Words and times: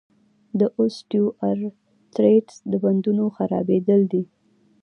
د 0.59 0.61
اوسټیوارتریتس 0.77 2.55
د 2.71 2.73
بندونو 2.83 3.25
خرابېدل 3.35 4.01
دي. 4.11 4.23